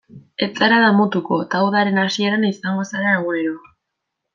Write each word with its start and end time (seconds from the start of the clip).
Ez 0.45 0.47
zara 0.61 0.79
damutuko, 0.83 1.39
eta 1.45 1.63
udaren 1.67 2.03
hasieran 2.07 2.51
izango 2.51 2.91
zara 2.95 3.17
egunero. 3.23 3.59